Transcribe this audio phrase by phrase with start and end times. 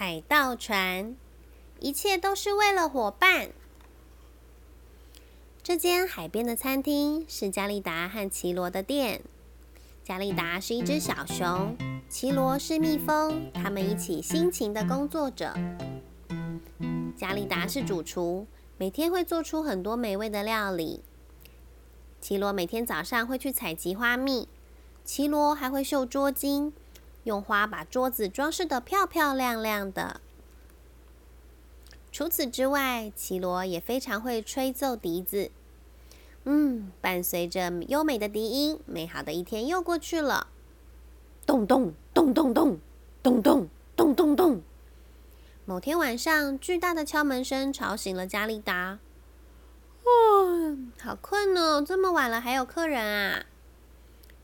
[0.00, 1.16] 海盗船，
[1.80, 3.50] 一切都是为了伙伴。
[5.60, 9.22] 这间海边的餐厅是加利达和奇罗的店。
[10.04, 11.76] 加利达是一只小熊，
[12.08, 15.52] 奇罗是蜜蜂，他们一起辛勤的工作着。
[17.16, 18.46] 加利达是主厨，
[18.76, 21.02] 每天会做出很多美味的料理。
[22.20, 24.46] 奇罗每天早上会去采集花蜜，
[25.04, 26.70] 奇罗还会绣桌巾。
[27.28, 30.22] 用花把桌子装饰得漂漂亮亮的。
[32.10, 35.50] 除此之外，奇罗也非常会吹奏笛子。
[36.44, 40.46] 嗯，伴随着优美的笛音，美好的一天又过去了。
[41.44, 42.80] 咚咚咚咚咚
[43.22, 44.62] 咚咚咚咚咚。
[45.66, 48.98] 某天晚上，巨大的敲门声吵醒了加利达。
[50.02, 53.44] 哦，好困哦，这么晚了还有客人啊？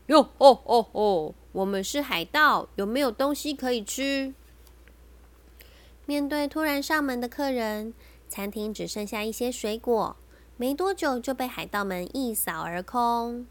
[0.05, 1.33] 哟哦哦哦！
[1.55, 4.33] 我们是海盗，有没有东西可以吃？
[6.05, 7.93] 面对突然上门的客人，
[8.27, 10.17] 餐厅只剩下一些水果，
[10.57, 13.47] 没多久就被海盗们一扫而空。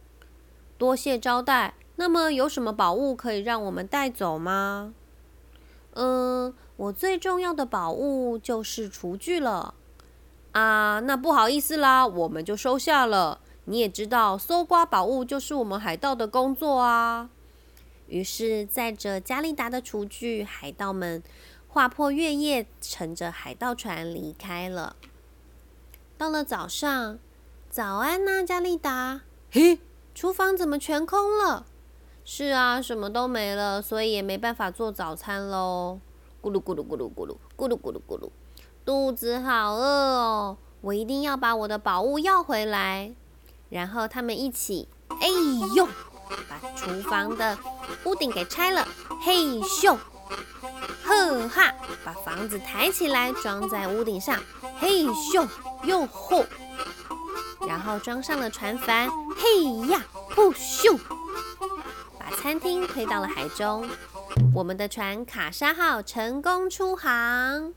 [0.77, 1.77] 多谢招待。
[1.97, 4.93] 那么有什么宝物可以让我们带走吗？
[5.95, 9.73] 嗯，我最重要的宝物就是厨具了。
[10.53, 13.41] 啊，那不好意思啦，我们就收下了。
[13.65, 17.31] 你也知道，搜刮宝物就是我们海盗的工作啊。
[18.15, 21.21] 于是，载着加利达的厨具，海盗们
[21.67, 24.95] 划破月夜，乘着海盗船离开了。
[26.17, 27.19] 到了早上，
[27.69, 29.23] 早安呐，加利达。
[29.51, 29.81] 嘿，
[30.15, 31.67] 厨房怎么全空了？
[32.25, 35.99] 是啊，什么都没了，所以也没办法做早餐喽。
[36.41, 38.31] 咕噜咕噜咕噜咕噜咕噜咕噜咕噜，
[38.85, 40.57] 肚子好饿哦！
[40.83, 43.13] 我一定要把我的宝物要回来。
[43.71, 45.27] 然后他们一起，哎
[45.75, 45.89] 呦，
[46.49, 47.59] 把厨房的
[48.05, 48.87] 屋顶给拆了，
[49.23, 49.97] 嘿咻，
[51.03, 54.43] 呵哈，把房子抬起来装在屋顶上，
[54.79, 55.49] 嘿咻
[55.85, 56.45] 又吼，
[57.67, 60.03] 然后装上了船帆，嘿呀，
[60.35, 60.99] 噗咻，
[62.19, 63.89] 把餐厅推到了海中。
[64.55, 67.73] 我们的船卡莎号成功出航，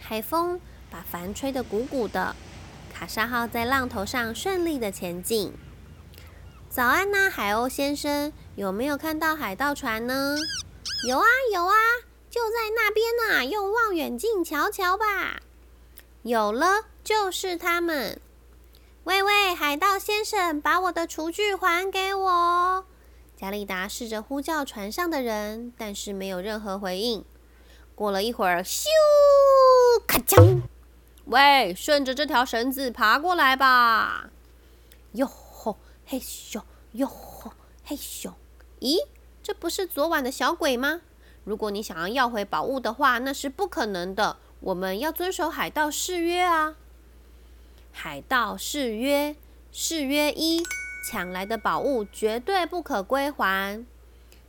[0.00, 2.34] 海风把帆吹得鼓鼓的。
[2.92, 5.52] 卡莎号在浪头上顺利的前进。
[6.70, 10.34] 早安呐，海鸥先生，有没有看到海盗船呢？
[11.06, 11.74] 有啊，有啊，
[12.30, 15.42] 就在那边呢，用望远镜瞧瞧吧。
[16.22, 18.18] 有了，就是他们。
[19.04, 22.86] 喂喂，海盗先生，把我的厨具还给我！
[23.36, 27.22] 加利达试着呼叫船上的人，但是没有任何回应。
[27.94, 28.86] 过了一会儿，咻，
[30.06, 30.62] 咔嚓。
[31.26, 34.30] 喂，顺着这条绳子爬过来吧！
[35.12, 36.62] 哟吼，嘿咻，
[36.92, 37.52] 哟吼，
[37.84, 38.32] 嘿咻。
[38.80, 38.98] 咦，
[39.42, 41.02] 这不是昨晚的小鬼吗？
[41.44, 44.36] 如果你想要要回宝物的话，那是不可能的。
[44.60, 46.76] 我们要遵守海盗誓约啊！
[47.92, 49.36] 海盗誓约，
[49.70, 50.62] 誓约一：
[51.08, 53.86] 抢来的宝物绝对不可归还。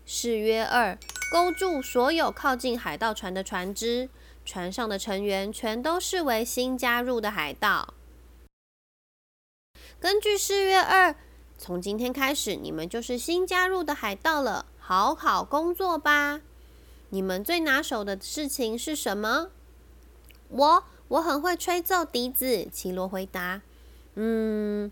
[0.06, 0.98] 誓约二：
[1.32, 4.10] 勾住所有靠近海盗船的船只。
[4.44, 7.94] 船上的成员全都视为新加入的海盗。
[10.00, 11.14] 根据誓约二，
[11.58, 14.68] 从今天开始，你们就是新加入的海盗了。
[14.78, 16.42] 好好工作吧。
[17.10, 19.50] 你们最拿手的事情是什么？
[20.50, 22.68] 我我很会吹奏笛子。
[22.72, 23.62] 奇罗回答。
[24.16, 24.92] 嗯，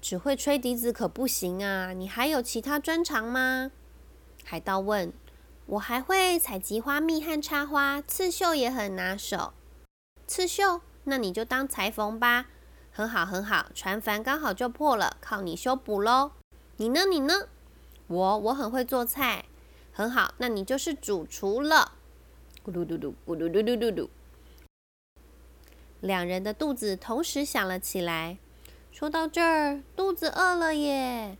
[0.00, 1.92] 只会吹笛子可不行啊。
[1.92, 3.70] 你还有其他专长吗？
[4.44, 5.12] 海盗问。
[5.66, 9.52] 我还会采集花蜜和插花，刺绣也很拿手。
[10.26, 10.80] 刺绣？
[11.04, 12.46] 那你就当裁缝吧。
[12.92, 13.66] 很好，很好。
[13.74, 16.32] 船帆刚好就破了，靠你修补喽。
[16.76, 17.04] 你呢？
[17.06, 17.48] 你呢？
[18.08, 19.44] 我我很会做菜。
[19.92, 21.92] 很好，那你就是主厨了。
[22.64, 24.10] 咕噜嘟嘟，咕噜嘟嘟嘟嘟。
[26.00, 28.38] 两人的肚子同时响了起来。
[28.90, 31.36] 说到这儿，肚子饿了耶。